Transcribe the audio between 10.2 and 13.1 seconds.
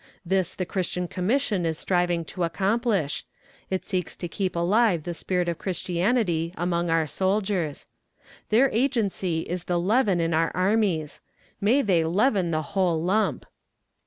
our armies. May they leaven the whole